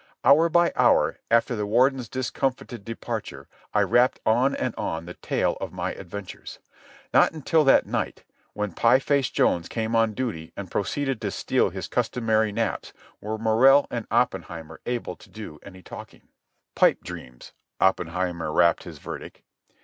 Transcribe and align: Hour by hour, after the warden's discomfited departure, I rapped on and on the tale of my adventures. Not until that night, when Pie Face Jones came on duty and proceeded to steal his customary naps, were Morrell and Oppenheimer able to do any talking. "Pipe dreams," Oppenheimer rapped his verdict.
Hour 0.23 0.49
by 0.49 0.73
hour, 0.75 1.19
after 1.29 1.55
the 1.55 1.67
warden's 1.67 2.09
discomfited 2.09 2.83
departure, 2.83 3.47
I 3.71 3.81
rapped 3.81 4.19
on 4.25 4.55
and 4.55 4.73
on 4.75 5.05
the 5.05 5.13
tale 5.13 5.57
of 5.61 5.71
my 5.71 5.93
adventures. 5.93 6.57
Not 7.13 7.33
until 7.33 7.63
that 7.65 7.85
night, 7.85 8.23
when 8.53 8.71
Pie 8.71 8.97
Face 8.97 9.29
Jones 9.29 9.69
came 9.69 9.95
on 9.95 10.15
duty 10.15 10.53
and 10.57 10.71
proceeded 10.71 11.21
to 11.21 11.29
steal 11.29 11.69
his 11.69 11.87
customary 11.87 12.51
naps, 12.51 12.93
were 13.19 13.37
Morrell 13.37 13.85
and 13.91 14.07
Oppenheimer 14.09 14.81
able 14.87 15.15
to 15.17 15.29
do 15.29 15.59
any 15.61 15.83
talking. 15.83 16.23
"Pipe 16.73 17.03
dreams," 17.03 17.53
Oppenheimer 17.79 18.51
rapped 18.51 18.85
his 18.85 18.97
verdict. 18.97 19.43